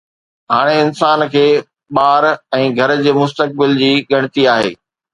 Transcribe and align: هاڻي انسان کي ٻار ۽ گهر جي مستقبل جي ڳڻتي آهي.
هاڻي 0.53 0.75
انسان 0.85 1.19
کي 1.35 1.43
ٻار 1.97 2.29
۽ 2.61 2.73
گهر 2.81 2.97
جي 3.07 3.17
مستقبل 3.23 3.81
جي 3.85 3.95
ڳڻتي 4.11 4.53
آهي. 4.61 4.79